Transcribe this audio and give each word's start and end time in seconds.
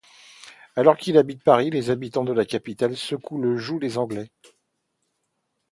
Alors 0.75 0.97
qu'il 0.97 1.15
habite 1.19 1.43
Paris, 1.43 1.69
les 1.69 1.91
habitants 1.91 2.23
de 2.23 2.33
la 2.33 2.43
capitale 2.43 2.97
secouent 2.97 3.39
le 3.39 3.55
joug 3.57 3.77
des 3.79 3.99
anglais. 3.99 4.31